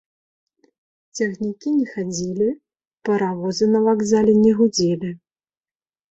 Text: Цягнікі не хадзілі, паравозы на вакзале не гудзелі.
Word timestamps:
Цягнікі 1.17 1.73
не 1.79 1.85
хадзілі, 1.91 2.47
паравозы 3.09 3.67
на 3.75 3.79
вакзале 3.89 4.33
не 4.45 4.53
гудзелі. 4.63 5.11